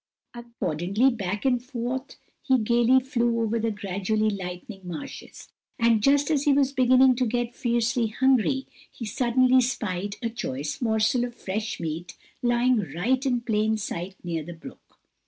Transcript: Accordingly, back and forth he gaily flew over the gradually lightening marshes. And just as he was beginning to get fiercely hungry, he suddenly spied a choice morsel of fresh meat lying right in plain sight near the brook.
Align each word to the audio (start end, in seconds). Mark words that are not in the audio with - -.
Accordingly, 0.33 1.11
back 1.11 1.45
and 1.45 1.61
forth 1.63 2.15
he 2.41 2.57
gaily 2.57 2.99
flew 3.01 3.39
over 3.39 3.59
the 3.59 3.69
gradually 3.69 4.31
lightening 4.31 4.81
marshes. 4.83 5.49
And 5.77 6.01
just 6.01 6.31
as 6.31 6.41
he 6.45 6.53
was 6.53 6.71
beginning 6.73 7.15
to 7.17 7.27
get 7.27 7.53
fiercely 7.55 8.07
hungry, 8.07 8.65
he 8.91 9.05
suddenly 9.05 9.61
spied 9.61 10.15
a 10.23 10.29
choice 10.31 10.81
morsel 10.81 11.23
of 11.23 11.35
fresh 11.35 11.79
meat 11.79 12.17
lying 12.41 12.79
right 12.95 13.23
in 13.23 13.41
plain 13.41 13.77
sight 13.77 14.15
near 14.23 14.41
the 14.41 14.53
brook. 14.55 14.97